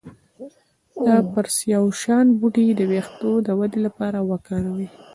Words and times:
د 1.05 1.07
پرسیاوشان 1.33 2.25
بوټی 2.39 2.65
د 2.75 2.81
ویښتو 2.91 3.31
د 3.47 3.47
ودې 3.59 3.79
لپاره 3.87 4.19
وکاروئ 4.29 4.87